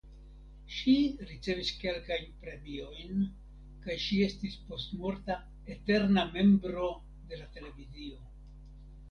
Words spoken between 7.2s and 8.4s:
de la televizio".